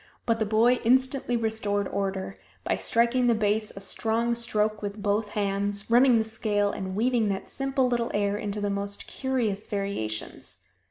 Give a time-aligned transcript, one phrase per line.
[0.25, 5.29] But the boy instantly restored order by striking the bass a strong stroke with both
[5.33, 10.57] hands, running the scale, and weaving that simple little air into the most curious variations.